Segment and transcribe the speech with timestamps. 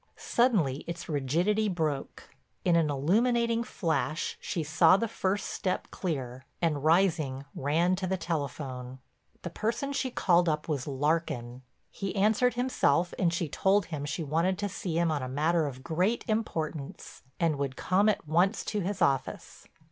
[0.17, 2.31] Suddenly its rigidity broke;
[2.65, 8.17] in an illuminating flash she saw the first step clear, and rising ran to the
[8.17, 8.97] telephone.
[9.43, 11.61] The person she called up was Larkin.
[11.91, 15.67] He answered himself and she told him she wanted to see him on a matter
[15.67, 19.67] of great importance and would come at once to his office.